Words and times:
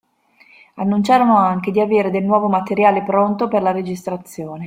Annunciarono 0.77 1.37
anche 1.37 1.69
di 1.69 1.79
avere 1.79 2.09
del 2.09 2.23
nuovo 2.23 2.47
materiale 2.47 3.03
pronto 3.03 3.47
per 3.47 3.61
la 3.61 3.69
registrazione. 3.69 4.59